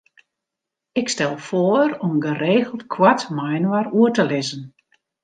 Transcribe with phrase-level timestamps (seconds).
[0.91, 4.63] Ik stel foar om geregeld koart mei-inoar oer te lizzen.